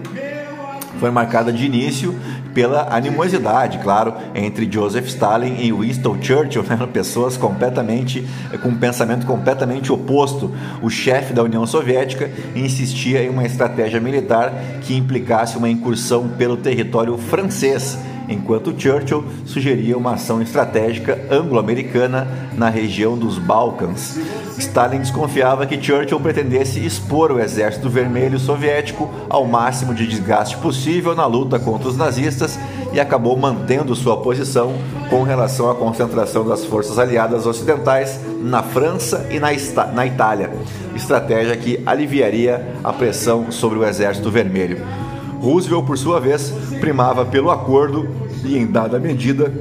foi 0.99 1.11
marcada 1.11 1.53
de 1.53 1.67
início 1.67 2.15
pela 2.55 2.95
animosidade, 2.95 3.79
claro, 3.79 4.15
entre 4.35 4.71
Joseph 4.71 5.09
Stalin 5.09 5.57
e 5.61 5.73
Winston 5.73 6.17
Churchill, 6.23 6.63
né? 6.71 6.89
pessoas 6.93 7.37
completamente 7.37 8.25
com 8.63 8.69
um 8.69 8.77
pensamento 8.77 9.27
completamente 9.27 9.93
oposto. 9.93 10.55
O 10.81 10.89
chefe 10.89 11.35
da 11.35 11.43
União 11.43 11.67
Soviética 11.67 12.31
insistia 12.55 13.23
em 13.23 13.29
uma 13.29 13.45
estratégia 13.45 14.01
militar 14.01 14.53
que 14.83 14.97
implicasse 14.97 15.59
uma 15.59 15.69
incursão 15.69 16.29
pelo 16.29 16.57
território 16.57 17.19
francês 17.19 17.99
enquanto 18.29 18.75
Churchill 18.79 19.25
sugeria 19.45 19.97
uma 19.97 20.15
ação 20.15 20.41
estratégica 20.41 21.27
anglo-americana 21.31 22.27
na 22.57 22.69
região 22.69 23.17
dos 23.17 23.39
Balcãs. 23.39 24.19
Stalin 24.59 25.01
desconfiava 25.01 25.67
que 25.67 25.83
Churchill 25.83 26.21
pretendesse 26.21 26.85
expor 26.85 27.33
o 27.33 27.41
Exército 27.41 27.91
Vermelho 27.91 28.39
Soviético 28.39 29.11
ao 29.29 29.45
máximo 29.47 29.95
de 29.95 30.07
desgaste 30.07 30.57
possível 30.59 31.15
na 31.15 31.27
luta 31.27 31.59
contra 31.59 31.89
os 31.89 31.97
nazistas 31.97 32.59
e 32.93 33.01
acabou 33.01 33.37
mantendo 33.37 33.95
sua 33.97 34.17
posição 34.19 34.75
com 35.11 35.23
relação 35.23 35.69
à 35.71 35.75
concentração 35.75 36.47
das 36.47 36.65
forças 36.65 36.99
aliadas 36.99 37.47
ocidentais 37.47 38.21
na 38.41 38.63
França 38.63 39.27
e 39.31 39.41
na, 39.41 39.49
na 39.93 40.07
Itália, 40.07 40.53
estratégia 40.95 41.57
que 41.57 41.83
aliviaria 41.85 42.75
a 42.85 42.93
pressão 42.93 43.51
sobre 43.51 43.79
o 43.79 43.85
Exército 43.85 44.31
Vermelho. 44.31 45.04
Roosevelt, 45.45 45.85
por 45.85 45.99
sua 45.99 46.19
vez, 46.19 46.51
primava 46.81 47.25
pelo 47.25 47.51
acordo 47.51 48.09
e, 48.43 48.57
em 48.57 48.67
dada 48.67 48.99
medida, 48.99 49.53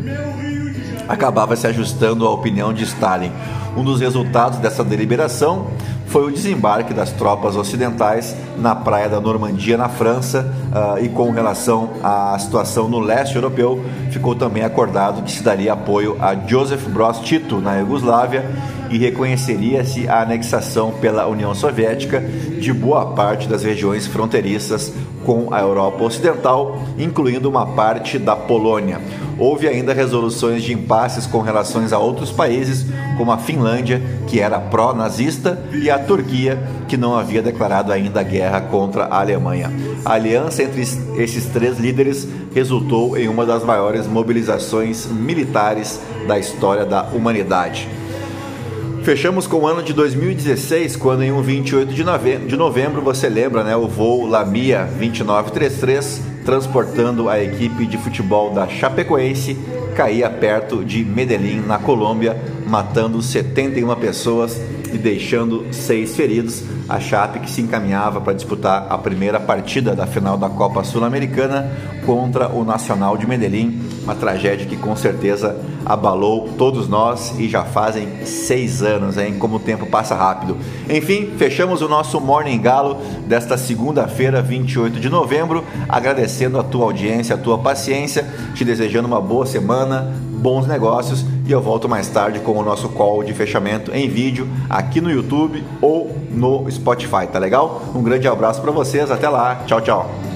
acabava 1.08 1.56
se 1.58 1.68
ajustando 1.68 2.26
à 2.26 2.32
opinião 2.32 2.74
de 2.74 2.84
Stalin. 2.86 3.32
Um 3.76 3.84
dos 3.84 4.00
resultados 4.00 4.60
dessa 4.60 4.84
deliberação 4.84 5.68
foi 6.14 6.28
o 6.28 6.32
desembarque 6.32 6.94
das 6.94 7.12
tropas 7.12 7.56
ocidentais 7.56 8.36
na 8.58 8.76
praia 8.76 9.10
da 9.10 9.20
Normandia, 9.20 9.76
na 9.76 9.90
França, 9.90 10.54
uh, 10.72 11.04
e 11.04 11.10
com 11.10 11.32
relação 11.32 11.90
à 12.04 12.38
situação 12.38 12.88
no 12.88 13.00
leste 13.00 13.36
europeu, 13.36 13.84
ficou 14.12 14.36
também 14.36 14.64
acordado 14.64 15.24
que 15.24 15.32
se 15.32 15.42
daria 15.42 15.74
apoio 15.74 16.16
a 16.22 16.36
Joseph 16.36 16.88
Broz 16.88 17.18
Tito 17.20 17.60
na 17.60 17.78
Iugoslávia 17.78 18.46
e 18.92 18.98
reconheceria-se 19.00 20.08
a 20.08 20.22
anexação 20.22 20.92
pela 20.92 21.26
União 21.26 21.56
Soviética 21.56 22.22
de 22.22 22.72
boa 22.72 23.08
parte 23.08 23.48
das 23.48 23.64
regiões 23.64 24.06
fronteiriças 24.06 24.94
com 25.26 25.54
a 25.54 25.60
Europa 25.62 26.04
Ocidental, 26.04 26.78
incluindo 26.98 27.50
uma 27.50 27.66
parte 27.66 28.18
da 28.18 28.36
Polônia. 28.36 29.02
Houve 29.38 29.68
ainda 29.68 29.94
resoluções 29.94 30.64
de 30.64 30.74
impasses 30.74 31.26
com 31.26 31.42
relações 31.42 31.92
a 31.92 32.00
outros 32.00 32.32
países, 32.32 32.86
como 33.18 33.32
a 33.32 33.38
Finlândia, 33.38 34.02
que 34.28 34.40
era 34.40 34.60
pró-nazista, 34.60 35.62
e 35.74 35.90
a 35.90 35.98
Turquia, 35.98 36.62
que 36.88 36.98
não 36.98 37.18
havia 37.18 37.42
declarado 37.42 37.92
ainda 37.92 38.22
guerra 38.22 38.62
contra 38.62 39.06
a 39.06 39.20
Alemanha. 39.20 39.72
A 40.06 40.14
aliança 40.14 40.64
entre 40.64 40.82
esses 40.82 41.46
três 41.46 41.80
líderes 41.80 42.28
resultou 42.54 43.18
em 43.18 43.28
uma 43.28 43.46
das 43.46 43.64
maiores 43.64 44.06
mobilizações 44.06 45.08
militares 45.08 46.00
da 46.28 46.38
história 46.38 46.86
da 46.86 47.04
humanidade. 47.04 47.88
Fechamos 49.04 49.46
com 49.46 49.58
o 49.58 49.68
ano 49.68 49.84
de 49.84 49.92
2016, 49.92 50.96
quando 50.96 51.24
em 51.24 51.32
um 51.32 51.42
28 51.42 51.94
de 51.94 52.06
novembro, 52.06 52.48
de 52.48 52.56
novembro 52.56 53.02
você 53.02 53.28
lembra, 53.28 53.62
né, 53.62 53.76
o 53.76 53.86
voo 53.86 54.26
Lamia 54.26 54.86
2933, 54.98 56.22
transportando 56.46 57.28
a 57.28 57.38
equipe 57.44 57.86
de 57.86 57.98
futebol 57.98 58.54
da 58.54 58.66
Chapecoense, 58.66 59.58
caía 59.94 60.30
perto 60.30 60.86
de 60.86 61.04
Medellín, 61.04 61.66
na 61.68 61.78
Colômbia, 61.78 62.42
matando 62.66 63.22
71 63.22 63.94
pessoas 63.98 64.62
e 64.94 64.98
deixando 64.98 65.66
seis 65.74 66.16
feridos. 66.16 66.64
A 66.88 66.98
Chape 66.98 67.40
que 67.40 67.52
se 67.52 67.62
encaminhava 67.62 68.22
para 68.22 68.34
disputar 68.34 68.88
a 68.90 68.98
primeira 68.98 69.38
partida 69.38 69.94
da 69.94 70.08
final 70.08 70.38
da 70.38 70.48
Copa 70.48 70.82
Sul-Americana 70.82 71.70
contra 72.06 72.48
o 72.48 72.64
Nacional 72.64 73.18
de 73.18 73.28
Medellín, 73.28 73.82
uma 74.04 74.16
tragédia 74.16 74.66
que 74.66 74.78
com 74.78 74.96
certeza 74.96 75.58
abalou 75.86 76.50
todos 76.58 76.88
nós 76.88 77.34
e 77.40 77.48
já 77.48 77.64
fazem 77.64 78.26
seis 78.26 78.82
anos, 78.82 79.18
hein? 79.18 79.36
Como 79.40 79.56
o 79.56 79.60
tempo 79.60 79.86
passa 79.86 80.16
rápido. 80.16 80.58
Enfim, 80.90 81.32
fechamos 81.38 81.82
o 81.82 81.88
nosso 81.88 82.20
Morning 82.20 82.60
Galo 82.62 82.98
desta 83.26 83.58
segunda-feira, 83.58 84.42
28 84.42 85.00
de 85.00 85.10
novembro, 85.10 85.64
agradecendo 85.88 86.60
a 86.60 86.64
tua 86.64 86.86
audiência, 86.86 87.36
a 87.36 87.38
tua 87.38 87.58
paciência, 87.58 88.28
te 88.54 88.64
desejando 88.64 89.08
uma 89.08 89.22
boa 89.22 89.46
semana, 89.46 90.14
bons 90.32 90.68
negócios 90.68 91.26
e 91.46 91.52
eu 91.52 91.62
volto 91.62 91.88
mais 91.88 92.10
tarde 92.10 92.40
com 92.40 92.52
o 92.58 92.64
nosso 92.64 92.90
call 92.90 93.24
de 93.24 93.34
fechamento 93.34 93.92
em 93.94 94.10
vídeo 94.10 94.48
aqui 94.70 95.00
no 95.00 95.10
YouTube 95.10 95.64
ou 95.82 96.16
no 96.32 96.70
Spotify, 96.70 97.28
tá 97.32 97.40
legal? 97.40 97.82
Um 97.96 98.04
grande 98.04 98.28
abraço 98.28 98.62
para 98.62 98.72
vocês, 98.72 99.10
até 99.10 99.30
lá, 99.30 99.64
tchau, 99.66 99.82
tchau. 99.82 100.33